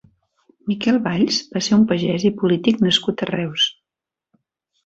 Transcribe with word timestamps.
Miquel 0.71 0.95
Valls 1.07 1.37
va 1.57 1.61
ser 1.67 1.75
un 1.77 1.85
pagès 1.91 2.25
i 2.31 2.31
polític 2.39 2.81
nascut 2.87 3.25
a 3.27 3.29
Reus. 3.33 3.67